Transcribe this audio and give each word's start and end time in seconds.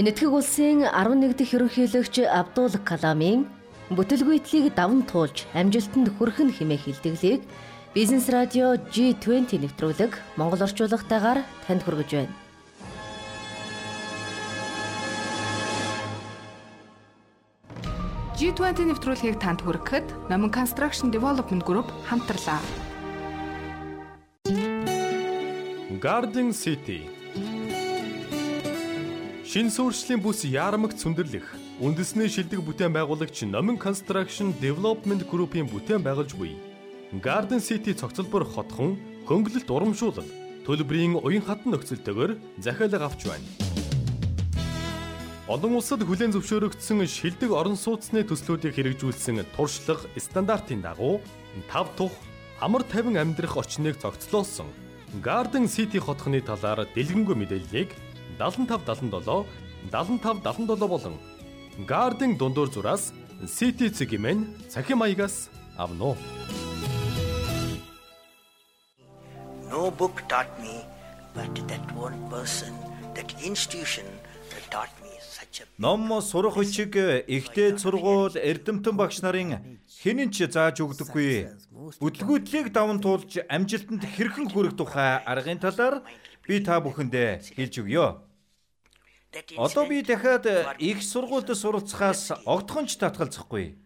Энэтхэг 0.00 0.32
улсын 0.32 0.88
11 0.88 1.36
дахь 1.36 1.52
ерөнхийлөгч 1.52 2.24
Абдул 2.24 2.72
Каламын 2.88 3.44
бүтэлгүйтлийг 3.92 4.72
даван 4.72 5.04
туулж 5.04 5.44
амжилтанд 5.52 6.08
хүрэх 6.16 6.40
нь 6.40 6.56
хэмээх 6.56 6.88
хэлтгэлийг 6.88 7.44
Бизнес 7.92 8.32
радио 8.32 8.80
G20 8.80 9.60
нэвтрүүлэг 9.60 10.40
Монгол 10.40 10.64
орчуулгатайгаар 10.64 11.44
танд 11.68 11.84
хүргэж 11.84 12.10
байна. 12.16 12.32
G20 18.40 18.96
нэвтрүүлгийг 18.96 19.36
танд 19.36 19.60
хүргэхэд 19.60 20.32
Номон 20.32 20.48
Construction 20.48 21.12
Development 21.12 21.60
Group 21.60 21.92
хамтарлаа. 22.08 22.64
Garden 26.00 26.56
City 26.56 27.19
Шин 29.50 29.66
сүршлийн 29.66 30.20
бүс 30.22 30.44
яармаг 30.46 30.92
цөндөрлөх 30.94 31.42
үндэсний 31.82 32.30
шилдэг 32.30 32.60
бүтээн 32.62 32.94
байгуулагч 32.94 33.42
Номин 33.50 33.80
Construction 33.82 34.54
Development 34.62 35.26
Group-ийн 35.26 35.66
бүтээн 35.66 36.06
байгуулж 36.06 36.38
буй 36.38 36.54
Garden 37.18 37.58
City 37.58 37.90
цогцлбор 37.90 38.46
хотхон 38.46 38.94
хөнгөлөлт 39.26 39.66
урамшуулал 39.66 40.30
төлбөрийн 40.62 41.18
уян 41.18 41.42
хатан 41.42 41.74
нөхцөлтэйгээр 41.74 42.62
захиалга 42.62 43.10
авч 43.10 43.26
байна. 43.26 43.50
Олон 45.50 45.82
улсад 45.82 46.06
хүлээн 46.06 46.30
зөвшөөрөгдсөн 46.30 47.02
шилдэг 47.10 47.50
орон 47.50 47.74
сууцны 47.74 48.22
төслүүдийг 48.22 48.78
хэрэгжүүлсэн 48.78 49.42
туршлага 49.58 50.06
стандартын 50.14 50.86
дагуу 50.86 51.18
тав 51.66 51.90
тух 51.98 52.14
амар 52.62 52.86
тайван 52.86 53.18
амьдрах 53.18 53.58
орчныг 53.58 53.98
цогцлоосон 53.98 54.70
Garden 55.18 55.66
City 55.66 55.98
хотхны 55.98 56.38
талаар 56.38 56.86
дэлгэнгүй 56.94 57.34
мэдээллийг 57.34 57.90
7577 58.40 59.44
7577 59.92 60.88
болон 60.88 61.14
Garden 61.86 62.38
дундуур 62.38 62.68
зураас 62.72 63.12
City 63.44 63.88
цэгмэн 63.88 64.38
цахим 64.68 64.98
маягаас 64.98 65.50
авно. 65.76 66.16
No 69.70 69.90
book 69.90 70.16
taught 70.28 70.52
me 70.60 70.84
but 71.34 71.54
that 71.68 71.84
one 71.94 72.18
person 72.28 72.72
that 73.14 73.28
institution 73.44 74.06
that 74.50 74.64
taught 74.70 74.92
me 75.02 75.12
such 75.20 75.60
a 75.60 75.64
Ном 75.78 76.20
сурах 76.20 76.54
хүчиг 76.54 76.96
ихтэй 77.36 77.78
сургууль 77.78 78.36
эрдэмтэн 78.36 78.96
багш 78.96 79.20
нарын 79.24 79.78
хинэн 80.00 80.30
ч 80.32 80.48
зааж 80.48 80.80
өгдөггүй. 80.80 81.32
Бүтлгүүтлийг 82.00 82.72
даван 82.72 83.00
туулж 83.04 83.40
амжилтанд 83.48 84.04
хэрхэн 84.04 84.48
хүрэх 84.52 84.74
тухай 84.76 85.20
аргын 85.24 85.60
талаар 85.60 86.02
би 86.48 86.60
та 86.64 86.80
бүхэндээ 86.80 87.56
хэлж 87.56 87.74
өгье. 87.84 88.29
Одоо 89.56 89.86
би 89.86 90.02
дахиад 90.02 90.46
их 90.78 91.02
сургуульд 91.02 91.54
суралцахаас 91.54 92.32
огтхонч 92.44 92.98
татгалзахгүй. 92.98 93.78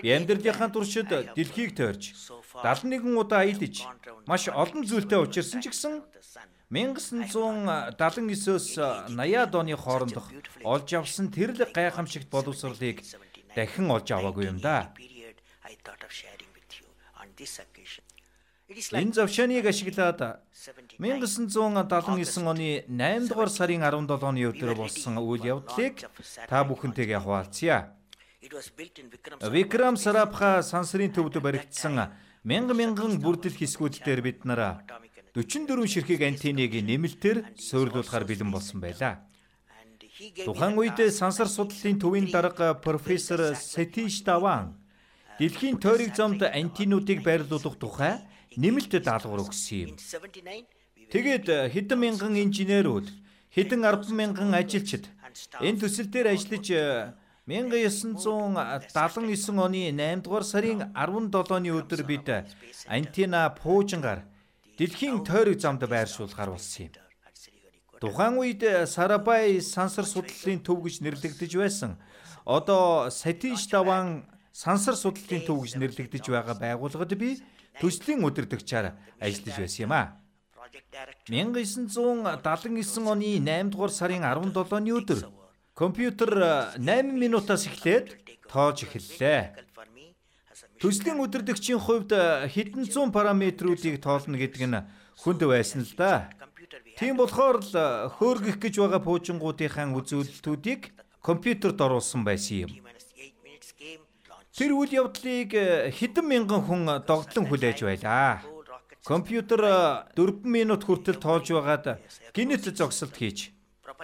Би 0.00 0.08
амьдралынхаа 0.08 0.72
туршид 0.72 1.12
дэлхийг 1.36 1.76
тойрч 1.76 2.16
71 2.64 3.12
удаа 3.20 3.44
аялж 3.44 3.84
маш 4.24 4.48
олон 4.48 4.88
зүйлтэй 4.88 5.20
учирсан 5.20 5.60
ч 5.60 5.68
гэсэн 5.68 6.00
1979-өөс 6.72 8.68
80-аад 9.12 9.52
оны 9.52 9.76
хоорондох 9.76 10.32
олж 10.64 10.88
авсан 10.96 11.28
тэрл 11.28 11.60
гайхамшигт 11.76 12.32
боловсролыг 12.32 13.04
дахин 13.52 13.92
олж 13.92 14.08
аваагүй 14.16 14.48
юм 14.48 14.64
да. 14.64 14.96
Энэ 18.68 19.12
завшааныг 19.12 19.66
ашиглаад 19.68 20.40
1979 20.96 22.48
оны 22.48 22.80
8 22.88 23.28
дугаар 23.28 23.50
сарын 23.52 23.84
17-ны 23.84 24.40
өдөр 24.48 24.72
болсон 24.72 25.20
үйл 25.20 25.44
явдлыг 25.44 26.00
та 26.48 26.64
бүхэнтэйгээ 26.64 27.20
хуваалцъя. 27.20 27.92
Викрам 29.52 30.00
Сарабха 30.00 30.64
сансрын 30.64 31.12
төвд 31.12 31.44
баригдсан 31.44 32.08
мянган 32.40 32.76
мянган 32.80 33.20
бүрдэл 33.20 33.52
хэсгүүд 33.52 34.00
дээр 34.00 34.20
бид 34.24 34.48
нараа 34.48 34.80
44 35.36 35.84
ширхэг 35.84 36.24
антеныг 36.24 36.72
нэмэлтээр 36.72 37.60
суйрлуулахар 37.60 38.24
бэлэн 38.24 38.48
болсон 38.48 38.80
байлаа. 38.80 39.28
Тухайн 40.40 40.78
үед 40.80 40.96
сансар 41.12 41.52
судлалын 41.52 42.00
төвийн 42.00 42.32
дарга 42.32 42.72
профессор 42.72 43.52
Сэтиш 43.52 44.24
Даван. 44.24 44.80
Дэлхийн 45.36 45.76
тойрог 45.76 46.16
замд 46.16 46.40
антенуудыг 46.48 47.20
байрлуулах 47.20 47.76
тухай 47.76 48.24
нэмэлт 48.56 49.02
даалгавар 49.02 49.44
өгсөн 49.44 49.88
юм. 49.88 49.96
Тэгээд 51.10 51.46
хэдэн 51.74 51.98
мянган 51.98 52.34
инженерүүд, 52.38 53.06
хэдэн 53.54 53.80
10 53.82 54.14
мянган 54.14 54.54
ажилчид 54.54 55.10
энэ 55.60 55.80
төсөл 55.82 56.08
дээр 56.10 56.28
ажиллаж 56.34 56.66
1979 57.46 59.60
оны 59.60 59.92
8 59.92 60.24
дугаар 60.24 60.44
сарын 60.48 60.80
17-ны 60.96 61.76
өдөр 61.76 62.02
бид 62.08 62.24
антена 62.88 63.52
пуужингаар 63.52 64.24
дэлхийн 64.78 65.24
тойрог 65.26 65.60
замд 65.60 65.84
байршуулахар 65.84 66.50
болсон 66.50 66.88
юм. 66.88 66.92
Тухайн 68.00 68.38
үед 68.40 68.88
Сарабай 68.88 69.60
сансар 69.60 70.04
судлалын 70.04 70.60
төв 70.64 70.82
гэж 70.84 71.00
нэрлэгдэж 71.04 71.56
байсан. 71.56 71.96
Одоо 72.44 73.10
Сатиш 73.10 73.66
Даван 73.68 74.24
сансар 74.54 74.94
судлалын 74.94 75.42
төв 75.42 75.66
гэж 75.66 75.74
нэрлэгдэж 75.82 76.30
байгаа 76.30 76.54
байгууллагад 76.54 77.12
би 77.18 77.42
төслийн 77.82 78.22
удирдагчаар 78.22 78.94
ажиллаж 79.18 79.56
байсан 79.58 79.82
юм 79.90 79.92
а. 79.98 80.14
1979 81.26 83.10
оны 83.10 83.42
8 83.42 83.74
дугаар 83.74 83.90
сарын 83.90 84.22
17-ны 84.22 84.90
өдөр 84.94 85.20
компьютер 85.74 86.30
8 86.78 87.02
минутаас 87.18 87.66
эхлээд 87.66 88.14
тоож 88.46 88.86
эхэллээ. 88.86 89.58
Төслийн 90.78 91.18
удирдагчийн 91.18 91.82
хувьд 91.82 92.14
хэдэн 92.54 92.86
зуун 92.86 93.10
параметруудыг 93.10 93.98
тоолно 93.98 94.38
гэдэг 94.38 94.62
нь 94.70 94.78
хүнд 95.18 95.42
байсан 95.50 95.82
л 95.82 95.94
да. 95.98 96.30
Тийм 96.94 97.18
болохоор 97.18 97.58
л 97.58 97.74
хөөргөх 98.22 98.62
гэж 98.62 98.74
байгаа 98.78 99.02
пуужингуудынхаа 99.02 99.90
үзүүлэлтүүдийг 99.98 100.94
компьютерд 101.18 101.78
оруулсан 101.82 102.22
байсан 102.22 102.70
юм. 102.70 102.70
Тэр 104.54 104.70
үйл 104.78 104.92
явдлыг 105.02 105.50
хэдэн 105.90 106.22
мянган 106.22 106.62
хүн 106.62 106.82
догтлон 107.02 107.50
хүлээж 107.50 107.82
байлаа. 107.82 108.38
Компьютер 109.02 109.60
4 110.14 110.46
минут 110.46 110.86
хүртэл 110.86 111.18
тоолж 111.18 111.50
байгаад 111.50 111.98
гинэт 112.30 112.70
зогсолт 112.70 113.18
хийж 113.18 113.50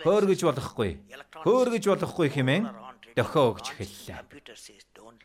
хөөргөж 0.03 0.43
болохгүй. 0.43 0.99
Хөөргөж 1.47 1.85
болохгүй 1.87 2.29
хэмээн 2.35 2.67
дохио 3.15 3.55
өгч 3.55 3.67
эхэллээ. 3.79 4.19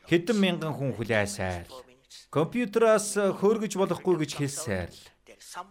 Хэдэн 0.05 0.37
мянган 0.37 0.77
хүн 0.77 0.93
хүлээсээр 0.93 1.73
компьютераас 2.29 3.17
хөөргөж 3.41 3.73
болохгүй 3.81 4.15
гэж 4.21 4.31
хэлсээр 4.37 4.89
л 4.93 5.01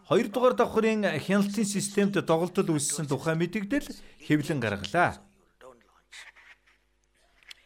Хоёрдугаар 0.09 0.55
давхрын 0.57 1.05
хяналтын 1.21 1.65
системд 1.69 2.17
доголдол 2.17 2.77
үүссэн 2.77 3.05
тухай 3.05 3.37
мэдэгдэл 3.37 3.89
хэвлэн 4.25 4.61
гаргалаа. 4.61 5.21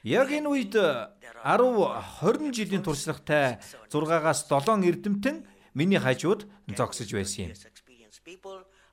Яг 0.04 0.30
энэ 0.30 0.48
үед 0.48 0.74
10 0.74 1.10
20 1.42 2.54
жилийн 2.54 2.82
туршлагатай 2.82 3.58
6-аас 3.90 4.46
7 4.46 4.86
эрдэмтэн 4.86 5.46
миний 5.74 5.98
хажууд 5.98 6.46
зогсож 6.76 7.10
байсан 7.10 7.50
юм. 7.50 7.54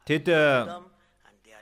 Тэд 0.06 0.26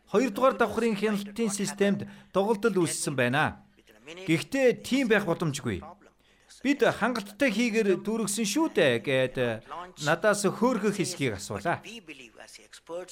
хоёрдугаар 0.08 0.56
давхрын 0.56 0.96
хяналтын 0.96 1.52
системд 1.52 2.08
доголдол 2.32 2.88
үүссэн 2.88 3.16
байна. 3.16 3.64
Гэхдээ 4.04 4.84
тийм 4.84 5.08
байх 5.12 5.26
боломжгүй. 5.28 5.84
Бид 6.64 6.80
хангалттай 6.80 7.52
хийгэр 7.52 8.00
дүүргсэн 8.04 8.48
шүү 8.48 8.68
дээ 8.72 8.94
гэд 9.04 9.36
надаас 10.08 10.48
хөөхөх 10.48 10.96
хэсгийг 10.96 11.36
асуулаа. 11.36 11.84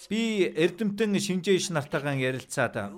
Би 0.08 0.48
эрдэмтэн 0.56 1.12
шинжээш 1.20 1.76
нартайгаа 1.76 2.16
ярилцаад 2.16 2.96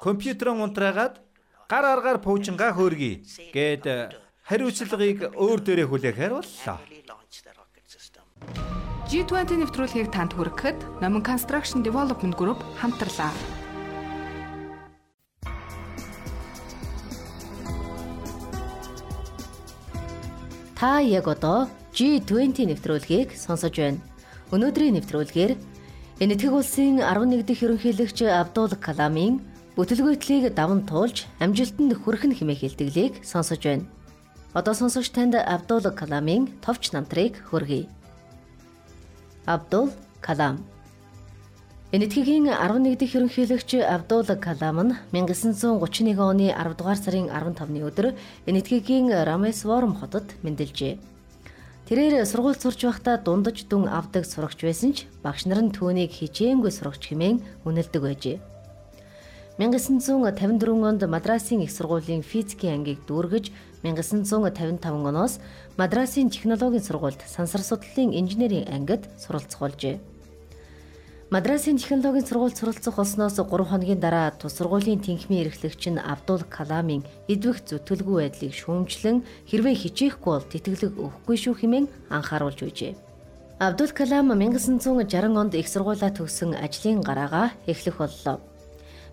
компьютерон 0.00 0.64
унтраагаад 0.64 1.20
гар 1.70 1.84
аргаар 1.86 2.18
пуужингаа 2.18 2.74
хөөргий 2.74 3.22
гэд 3.54 3.86
хариуцлагыг 4.42 5.18
өөр 5.38 5.60
дээрээ 5.62 5.86
хүлээхээр 5.86 6.32
боллоо. 6.34 6.78
G20 9.10 9.50
нэвтрүүлгийг 9.62 10.10
танд 10.10 10.34
хүргэхэд 10.34 10.78
Номон 10.98 11.22
Construction 11.22 11.86
Development 11.86 12.34
Group 12.34 12.58
хамтарлаа. 12.82 13.30
Та 20.74 20.98
яг 20.98 21.30
одоо 21.30 21.70
G20 21.94 22.66
нэвтрүүлгийг 22.66 23.38
сонсож 23.38 23.78
байна. 23.78 24.02
Өнөөдрийн 24.50 24.98
нэвтрүүлгээр 24.98 25.52
Энэтхэг 26.18 26.50
улсын 26.50 26.98
11 26.98 27.46
дахь 27.46 27.62
ерөнхийлөгч 27.62 28.26
Абдул 28.26 28.74
Каламын 28.74 29.38
Бүтэлгүйтлийг 29.78 30.54
даван 30.58 30.82
туулж 30.82 31.30
амжилтанд 31.38 31.94
хүрэх 31.94 32.26
нь 32.26 32.34
хэмээх 32.34 32.66
хэлтгэлийг 32.66 33.22
сонсож 33.22 33.62
байна. 33.62 33.86
Одоо 34.50 34.74
сонсогч 34.74 35.14
танд 35.14 35.38
Абдул 35.38 35.86
Каламын 35.94 36.50
товч 36.58 36.90
намтрыг 36.90 37.38
хүргэе. 37.48 37.86
Абдул 39.46 39.94
Калам 40.20 40.58
Энэтхэгийн 41.94 42.50
11 42.50 42.98
дахь 42.98 43.14
ерөнхийлөгч 43.14 43.70
Абдул 43.86 44.26
Калам 44.26 44.78
нь 44.90 44.94
1931 45.14 46.18
оны 46.18 46.50
10 46.50 46.74
дугаар 46.74 46.98
сарын 46.98 47.30
15-ны 47.30 47.80
өдөр 47.86 48.18
Энэтхэгийн 48.50 49.06
Рамесворм 49.22 49.94
хотод 49.94 50.34
мэндэлжээ. 50.42 50.98
Тэрээр 51.86 52.26
сургууль 52.26 52.58
сурч 52.58 52.86
байхдаа 52.86 53.22
дундаж 53.22 53.66
дүн 53.70 53.86
авдаг 53.86 54.26
сурагч 54.26 54.66
байсан 54.66 54.94
ч 54.94 55.06
багш 55.22 55.46
нар 55.46 55.62
нь 55.62 55.74
түүнийг 55.74 56.10
хичээнгүй 56.10 56.70
сурагч 56.74 57.10
хэмээн 57.10 57.42
үнэлдэг 57.66 58.02
байжээ. 58.02 58.49
1954 59.60 60.88
онд 60.88 61.02
Мадрасын 61.04 61.60
их 61.60 61.70
сургуулийн 61.70 62.22
физикийн 62.22 62.80
ангийг 62.80 63.04
дүүргэж 63.04 63.52
1955 63.84 64.80
оноос 64.88 65.36
Мадрасын 65.76 66.32
технологийн 66.32 66.80
сургуульд 66.80 67.20
сансар 67.28 67.60
судлалын 67.60 68.16
инженерийн 68.16 68.72
ангид 68.72 69.04
суралцах 69.20 69.60
болжээ. 69.60 70.00
Мадрасын 71.28 71.76
технологийн 71.76 72.24
сургуульд 72.24 72.56
суралцах 72.56 72.96
болсноос 72.96 73.36
3 73.36 73.68
хоногийн 73.68 74.00
дараа 74.00 74.32
тус 74.32 74.56
сургуулийн 74.56 75.04
тэнхимийн 75.04 75.44
эрхлэгч 75.52 75.92
нь 75.92 76.00
Абдул 76.00 76.40
Каламын 76.48 77.04
эдвэх 77.28 77.60
зүтгэлгүй 77.68 78.16
байдлыг 78.32 78.56
шүүмжлэн 78.56 79.20
хэрвээ 79.44 79.76
хичээхгүй 79.76 80.32
бол 80.40 80.48
тэтгэлэг 80.48 80.96
өгөхгүй 80.96 81.36
шүү 81.36 81.54
хэмээн 81.60 81.86
анхааруулж 82.08 82.64
байжээ. 82.64 82.96
Абдул 83.60 83.92
Калам 83.92 84.32
1960 84.32 85.36
онд 85.36 85.52
их 85.52 85.68
сургуулаа 85.68 86.08
төгсөн 86.16 86.56
ажлын 86.56 87.04
гараагаа 87.04 87.52
эхлэх 87.68 88.00
боллоо. 88.00 88.40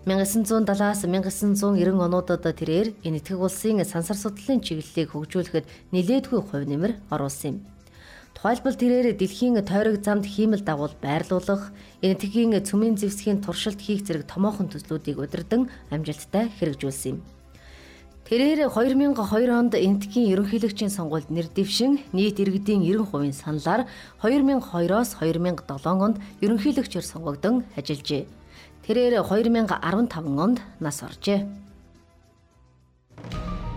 1970-аас 0.06 1.02
1990 1.04 1.98
онуудад 1.98 2.46
тэрээр 2.46 2.94
энэтхэг 3.02 3.40
улсын 3.40 3.82
сансар 3.84 4.16
судлалын 4.16 4.62
чиглэлийг 4.62 5.10
хөгжүүлэхэд 5.10 5.66
нэлээдгүй 5.90 6.40
хувь 6.44 6.66
нэмэр 6.70 6.92
оруулсан 7.10 7.50
юм. 7.50 7.56
Тухайлбал 8.38 8.78
тэрээр 8.78 9.18
дэлхийн 9.18 9.58
тойрог 9.66 9.98
замд 9.98 10.22
хиймэл 10.22 10.62
дагуул 10.62 10.94
байрлуулах, 11.02 11.74
энэтхэгийн 12.06 12.54
цөмийн 12.62 12.94
зэвсгийн 12.94 13.42
туршилт 13.42 13.82
хийх 13.82 14.06
зэрэг 14.06 14.30
томоохон 14.30 14.70
төслүүдийг 14.70 15.18
удирдан 15.18 15.66
амжилттай 15.90 16.46
хэрэгжүүлсэн 16.46 17.18
юм. 17.18 17.26
Тэрээр 18.28 18.68
2002 18.70 19.50
онд 19.50 19.72
энэтхийн 19.74 20.30
ерөнхийлөгчийн 20.30 20.92
сонгуульд 20.92 21.32
нэр 21.32 21.48
дэвшин 21.48 21.98
нийт 22.12 22.36
иргэдийн 22.38 22.84
90% 22.84 23.32
саналаар 23.32 23.88
2002-оос 24.20 25.16
2007 25.18 26.04
онд 26.04 26.20
ерөнхийлөгчөөр 26.44 27.06
сонгогдсон 27.08 27.64
ажиллажээ. 27.74 28.28
Тэрээр 28.88 29.20
2015 29.20 30.40
онд 30.40 30.64
нас 30.80 31.04
оржээ. 31.04 31.44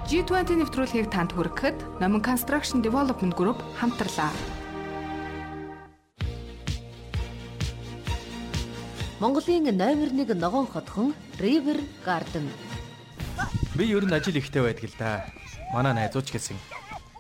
G20 0.08 0.56
нэвтрүүлгийг 0.56 1.12
танд 1.12 1.36
хүргэхэд 1.36 2.00
Номон 2.00 2.24
Construction 2.24 2.80
Development 2.80 3.36
Group 3.36 3.60
хамтарлаа. 3.76 4.32
Монголын 9.20 9.68
номер 9.76 10.16
1 10.16 10.32
ногоон 10.40 10.72
хотхон 10.72 11.12
River 11.44 11.84
Garden. 12.08 12.48
Би 13.76 13.92
ер 13.92 14.08
нь 14.08 14.16
ажил 14.16 14.40
ихтэй 14.40 14.64
байдаг 14.64 14.88
л 14.88 14.96
да. 14.96 15.28
Манай 15.76 15.92
найзууч 15.92 16.32
гэсэн. 16.32 16.56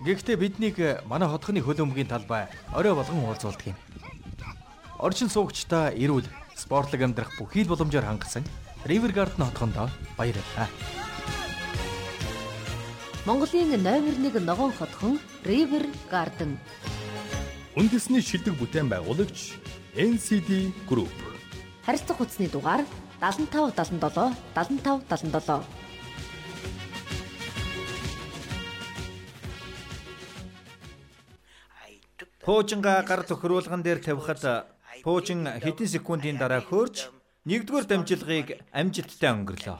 Гэхдээ 0.07 0.39
биднийг 0.39 0.79
манай 1.11 1.27
хотхны 1.27 1.59
хөлөмбөгийн 1.59 2.07
талбай 2.07 2.47
орой 2.71 2.95
болгон 2.95 3.27
уулзуулдаг 3.27 3.75
юм. 3.75 3.77
Орчин 4.95 5.27
суугчдаа 5.27 5.91
эрүүл 5.91 6.40
спортлог 6.61 7.01
амьдрах 7.01 7.33
бүхий 7.41 7.65
л 7.65 7.71
боломжоор 7.73 8.05
хангасан 8.05 8.45
River 8.85 9.09
Garden 9.09 9.49
хотгондоо 9.49 9.89
баярлалаа. 10.17 10.69
Монголын 13.25 13.81
номер 13.81 14.13
1 14.21 14.45
ногоон 14.45 14.73
хотхон 14.73 15.17
River 15.41 15.89
Garden. 16.13 16.61
Үндэсний 17.73 18.21
шилдэг 18.21 18.53
бүтээн 18.61 18.89
байгуулагч 18.93 19.57
NCD 19.97 20.69
Group. 20.85 21.13
Харилцах 21.85 22.17
хүчний 22.17 22.49
дугаар 22.49 22.85
75 23.21 23.73
77 23.73 24.37
75 24.53 25.01
77. 25.09 25.81
Пуужинга 32.45 33.01
гар 33.05 33.21
тохируулган 33.21 33.81
дээр 33.85 34.01
тавихад 34.01 34.41
Пуужин 35.03 35.45
хэдэн 35.45 35.87
секундын 35.89 36.37
дараа 36.37 36.61
хөөрч 36.61 37.09
нэгдүгээр 37.49 37.85
дамжлагыг 37.89 38.49
амжилттай 38.69 39.31
өнгөрлөө. 39.33 39.79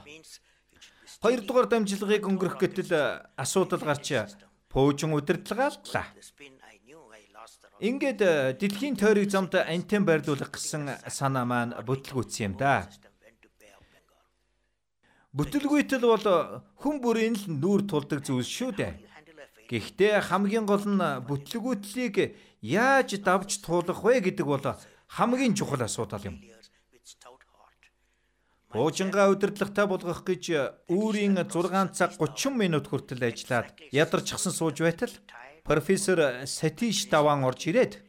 Хоёрдугаар 1.22 1.66
дамжлагыг 1.70 2.26
өнгөрөх 2.26 2.58
гэтэл 2.58 2.92
асуудал 3.38 3.82
гарч 3.86 4.06
Пуужин 4.72 5.14
удирдлагаалтлаа. 5.14 6.06
Ингээд 7.82 8.20
дэлхийн 8.58 8.94
тойрог 8.98 9.30
замд 9.30 9.54
антен 9.58 10.06
байрлуулах 10.06 10.50
гэсэн 10.54 11.02
санаа 11.10 11.46
маань 11.46 11.74
бүтлгүүцсэн 11.86 12.42
юм 12.50 12.54
да. 12.58 12.86
Бүтлгүйтэл 15.34 16.04
бол 16.06 16.26
хүн 16.78 16.96
бүрийн 17.02 17.34
л 17.34 17.46
нүүр 17.58 17.82
тулдаг 17.90 18.22
зүйл 18.22 18.46
шүү 18.46 18.70
дээ. 18.78 18.92
Гэхдээ 19.66 20.28
хамгийн 20.28 20.66
гол 20.68 20.84
нь 20.84 21.02
бүтлгүүтлийг 21.26 22.36
яаж 22.62 23.18
давж 23.18 23.64
туулах 23.64 24.04
вэ 24.04 24.20
гэдэг 24.30 24.46
бол 24.46 24.62
хамгийн 25.12 25.54
чухал 25.54 25.82
асуудал 25.84 26.24
юм. 26.24 26.40
Буужингаа 28.72 29.28
удирдлагатай 29.28 29.84
болгох 29.84 30.24
гэж 30.24 30.88
үүрийн 30.88 31.36
6 31.44 31.92
цаг 31.92 32.16
30 32.16 32.56
минут 32.56 32.88
хүртэл 32.88 33.20
ажиллаад 33.20 33.76
ядарчихсан 33.92 34.52
сууж 34.56 34.80
байтал 34.80 35.12
профессор 35.68 36.48
Сатиш 36.48 37.04
Даван 37.12 37.44
орж 37.44 37.68
ирээд 37.68 38.00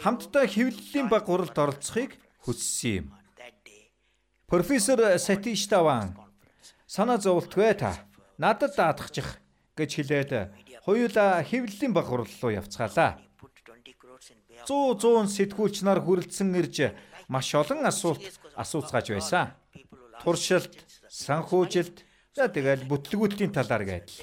хамтдаа 0.00 0.48
хэвлэлийн 0.48 1.12
баг 1.12 1.28
гуралд 1.28 1.52
оролцохыг 1.52 2.16
хүссэн 2.48 3.04
юм. 3.04 3.06
Профессор 4.48 5.20
Сатиш 5.20 5.68
Даван 5.68 6.16
санаа 6.88 7.20
зовлтгүй 7.20 7.76
та 7.76 8.08
надад 8.40 8.72
даатгачих 8.72 9.36
гэж 9.76 9.90
хэлээд 10.00 10.32
хоёулаа 10.88 11.44
хэвлэлийн 11.44 11.92
баг 11.92 12.08
гурал 12.08 12.32
руу 12.40 12.56
явцгаалаа. 12.56 13.20
100 14.68 15.00
100 15.00 15.32
сэтгүүлч 15.32 15.80
нар 15.88 16.04
хүрэлцэн 16.04 16.52
ирж 16.60 16.92
маш 17.32 17.48
олон 17.56 17.88
асуулт 17.88 18.20
асууцгааж 18.52 19.06
байсан. 19.16 19.56
Туршилт, 20.20 20.76
санхүүжилт, 21.08 22.04
за 22.36 22.52
тэгэл 22.52 22.84
бүтлгүүтлийн 22.84 23.52
талаар 23.56 23.84
гэдэл. 23.88 24.20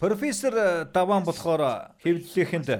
Профессор 0.00 0.84
Даван 0.90 1.22
болохоор 1.22 1.94
хэвлэлийнхэнд 2.02 2.70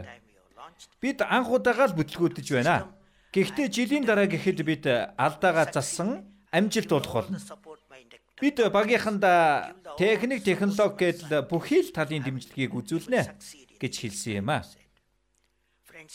бид 0.98 1.18
анх 1.22 1.48
удаага 1.50 1.86
л 1.90 1.98
бүтлгүүдэж 1.98 2.46
байна. 2.58 2.90
Гэхдээ 3.30 3.68
жилийн 3.70 4.04
дараа 4.06 4.26
гэхэд 4.26 4.58
бид 4.66 4.84
алдаагаа 4.86 5.70
зассан 5.70 6.26
амжилт 6.50 6.90
олох 6.90 7.14
болно. 7.30 7.38
Бид 8.40 8.58
багийнханда 8.58 9.74
техник 9.98 10.42
технологи 10.42 11.14
гэдэл 11.14 11.46
бүхий 11.46 11.86
л 11.86 11.94
талын 11.94 12.22
дэмжлэгийг 12.22 12.74
үзүүлнэ 12.74 13.20
гэж 13.78 13.92
хэлсэн 13.94 14.42
юм 14.42 14.50
аа. 14.50 14.66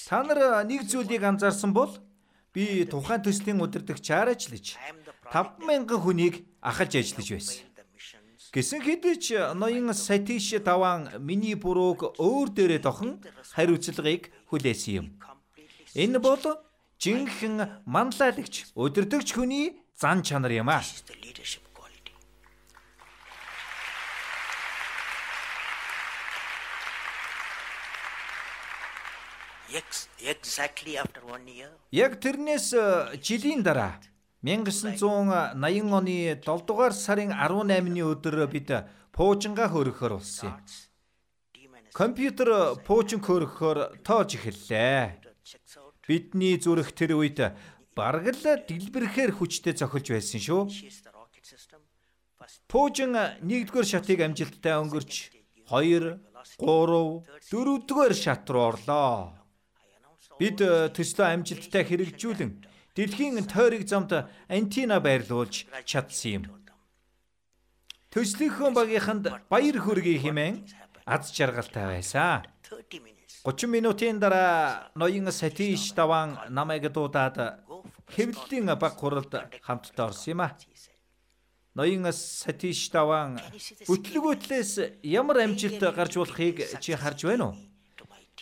Та 0.07 0.23
нар 0.23 0.65
нэг 0.65 0.85
зүйлийг 0.85 1.23
анзаарсан 1.23 1.73
бол 1.73 1.91
би 2.53 2.85
тухайн 2.85 3.21
төслийн 3.23 3.61
удирдагчаар 3.61 4.33
ажиллаж 4.33 4.77
5000 5.33 5.89
хүнийг 5.97 6.45
ахалж 6.61 6.93
ажиллаж 6.99 7.29
байсан. 7.29 7.69
Гэсэн 8.49 8.81
хэдий 8.81 9.15
ч 9.21 9.37
ноён 9.53 9.93
Сатиш 9.93 10.57
Таван 10.65 11.09
миний 11.21 11.53
бурууг 11.53 12.17
өөр 12.17 12.49
дээрээ 12.49 12.81
тохон 12.81 13.21
хариуцлагыг 13.53 14.33
хүлээсэн 14.49 14.93
юм. 14.97 15.07
Энэ 15.93 16.17
бол 16.17 16.41
жинхэнэ 16.97 17.85
манлайлагч, 17.85 18.73
удирдагч 18.73 19.37
хүний 19.37 19.77
зан 19.93 20.25
чанар 20.25 20.51
юм 20.51 20.69
аа. 20.73 20.81
Exactly 30.21 30.97
after 30.97 31.23
one 31.23 31.47
year. 31.47 31.71
Яг 31.91 32.19
тэрнээс 32.19 32.73
э, 32.75 33.15
жилийн 33.23 33.63
дараа 33.63 33.99
1980 34.43 35.91
оны 35.91 36.39
7 36.39 36.65
дугаар 36.67 36.93
сарын 36.93 37.31
18-ны 37.31 38.03
өдөр 38.03 38.47
бид 38.51 38.71
пуужинга 39.11 39.67
хөрөхөр 39.71 40.19
болсон 40.19 40.55
юм. 40.55 40.59
Компьютер 41.91 42.79
пуучин 42.87 43.19
хөрөхөөр 43.19 44.03
тоож 44.03 44.35
эхэллээ. 44.35 45.19
Бидний 46.07 46.55
зүрх 46.59 46.91
тэр 46.95 47.19
үед 47.19 47.55
бараг 47.95 48.31
л 48.31 48.43
дэлбэрэхээр 48.63 49.35
хүчтэй 49.35 49.75
зохилж 49.75 50.07
байсан 50.15 50.39
шүү. 50.39 50.61
Пуужин 52.71 53.15
нэгдүгээр 53.43 53.87
шатыг 53.87 54.19
амжилттай 54.23 54.75
өнгөрч 54.79 55.35
2, 55.67 56.15
3, 56.59 57.23
4-р 57.51 58.13
шат 58.15 58.47
руу 58.49 58.73
орлоо. 58.73 59.38
Бид 60.39 60.61
э, 60.63 60.87
төслөө 60.95 61.35
амжилттай 61.35 61.83
хэрэгжүүлэн 61.83 62.51
дэлхийн 62.95 63.43
тойрог 63.43 63.83
замд 63.83 64.11
антина 64.47 65.03
байрлуулж 65.03 65.67
чадсан 65.83 66.31
юм. 66.31 66.43
Төслийнхөө 68.09 68.71
багийнханд 68.71 69.27
баяр 69.51 69.77
хүргэе 69.83 70.23
хэмээн 70.23 70.55
аз 71.03 71.29
жаргалтай 71.35 71.99
байсан. 71.99 72.47
30 73.43 73.67
минутын 73.67 74.19
дараа 74.19 74.91
ноён 74.95 75.27
Сатиш 75.31 75.91
даван 75.91 76.39
намайг 76.49 76.87
дуудаад 76.87 77.59
хэвлэлийн 78.15 78.71
баг 78.79 78.95
хуралд 78.95 79.31
хамтдаа 79.59 80.07
орсон 80.07 80.31
юм 80.33 80.41
а. 80.41 80.55
Ноён 81.75 82.11
Сатиш 82.15 82.89
даван 82.89 83.43
бүтлгүүтлээс 83.87 85.03
ямар 85.03 85.43
амжилт 85.43 85.83
гарч 85.83 86.15
болохыг 86.15 86.57
чи 86.79 86.95
харж 86.95 87.27
байна 87.27 87.51
уу? 87.51 87.68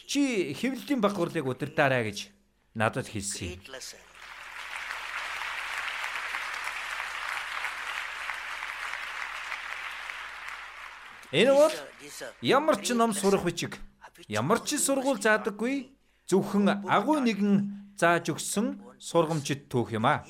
Чи 0.06 0.54
хэвлэлийн 0.54 1.02
баг 1.02 1.18
хурлыг 1.18 1.48
удирдаарай 1.48 2.12
гэж 2.12 2.30
надад 2.78 3.10
хэлсэн. 3.10 3.58
Энэ 11.34 11.52
бол 11.52 11.74
ямар 12.42 12.78
ч 12.80 12.94
ном 12.94 13.12
сурах 13.12 13.44
бичиг 13.44 13.82
Ямар 14.26 14.60
ч 14.66 14.82
сургууль 14.82 15.22
заадаггүй 15.22 15.94
зөвхөн 16.26 16.90
агуу 16.90 17.22
нэгэн 17.22 17.54
зааж 18.02 18.34
өгсөн 18.34 18.82
сургамжит 18.98 19.70
түүх 19.70 19.94
юм 19.94 20.10
аа. 20.10 20.26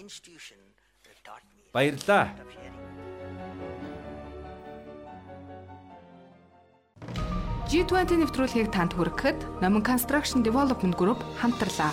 Баярлалаа. 1.72 2.36
G20 7.68 8.24
нэвтрүүлгийг 8.24 8.72
танд 8.72 8.96
хүргэхэд 8.96 9.60
Номон 9.60 9.84
Construction 9.84 10.40
Development 10.40 10.96
Group 10.96 11.20
хамтарлаа. 11.36 11.92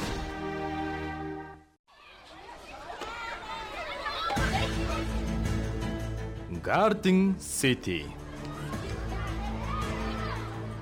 Garden 6.62 7.34
City 7.42 8.06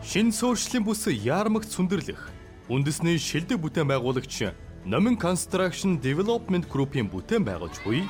Шин 0.04 0.28
суурьшлийн 0.28 0.84
бүс 0.84 1.08
яармагт 1.08 1.72
сүндэрлэх 1.72 2.28
үндэсний 2.68 3.16
шилдэг 3.16 3.64
бүтээн 3.64 3.88
байгуулагч 3.88 4.52
Номин 4.84 5.16
Construction 5.16 5.96
Development 6.04 6.68
Group-ийн 6.68 7.08
бүтээн 7.08 7.48
байгуулж 7.48 7.80
буй 7.80 8.04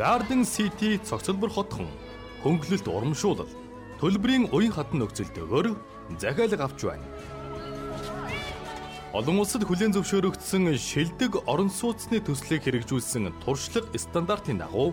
Garden 0.00 0.48
City 0.48 0.96
цогцлбор 0.96 1.52
хотхон 1.52 1.92
хөнгөлөлт 2.40 2.88
урамшуулал 2.88 3.52
төлбөрийн 4.00 4.48
уян 4.48 4.72
хатан 4.72 5.04
нөхцөлтөөр 5.04 5.76
захиалга 6.18 6.64
авч 6.64 6.84
байна. 6.84 7.06
Олон 9.16 9.40
улсад 9.40 9.64
хүлээн 9.64 9.94
зөвшөөрөгдсөн 9.96 10.76
шилдэг 10.76 11.48
орон 11.48 11.70
сууцны 11.72 12.20
төслийг 12.20 12.68
хэрэгжүүлсэн 12.68 13.32
туршлага 13.40 13.88
стандартын 13.96 14.60
дагуу 14.60 14.92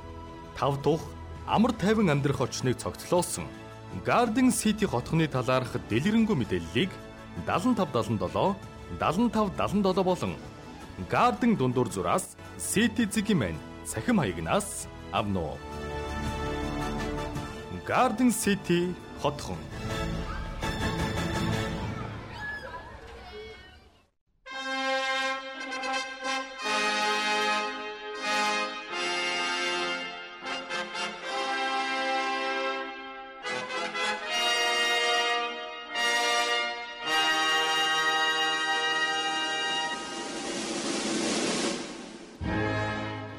тав 0.56 0.80
тух 0.86 1.02
амар 1.48 1.74
тайван 1.76 2.10
амьдрах 2.14 2.40
очныг 2.40 2.78
цогцлоосон 2.80 3.48
Garden 4.06 4.50
City 4.50 4.88
хотхны 4.88 5.28
талаарх 5.28 5.76
дэлгэрэнгүй 5.90 6.36
мэдээллийг 6.40 6.92
7577 7.46 8.56
7577 8.98 10.04
болон 10.04 10.34
Garden 11.12 11.58
дундуур 11.58 11.92
зураас 11.92 12.38
City 12.58 13.06
Zigiman 13.06 13.58
цахим 13.86 14.18
хаягнаас 14.20 14.88
авно. 15.12 15.58
Garden 17.86 18.32
City 18.32 18.94
хотхон 19.22 19.58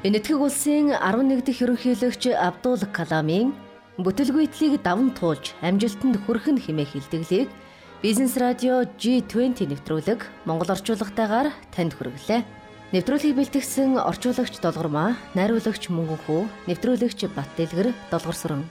Энэтхэг 0.05 0.37
улсын 0.37 0.93
11 0.93 1.41
дэх 1.41 1.65
ерөнхийлөгч 1.65 2.29
Абдул 2.37 2.77
Каламын 2.93 3.57
бүтэлгүйтлийг 3.97 4.85
даван 4.85 5.09
туулж 5.17 5.57
амжилтанд 5.65 6.21
хүрэх 6.21 6.45
нь 6.53 6.61
хэмээх 6.61 6.93
илтгэлийг 6.93 7.49
Бизнес 8.05 8.37
радио 8.37 8.85
G20 9.01 9.65
нэвтрүүлэг 9.65 10.45
Монгол 10.45 10.69
орчуулагтайгаар 10.77 11.49
танд 11.73 11.97
хүргэлээ. 11.97 12.45
Нэвтрүүлгийг 12.93 13.33
бэлтгэсэн 13.33 13.97
орчуулагч 13.97 14.61
Долгормаа, 14.61 15.17
найруулагч 15.33 15.89
Мөнгөнхүү, 15.89 16.69
нэвтрүүлэгч 16.69 17.25
Бат 17.33 17.49
Дэлгэр, 17.57 17.89
Долгор 18.13 18.37
сүрэн 18.37 18.61